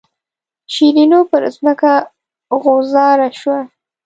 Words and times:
شیرینو 0.73 1.19
پر 1.29 1.43
ځمکه 1.55 1.91
غوځاره 2.61 3.29
شوه. 3.39 3.59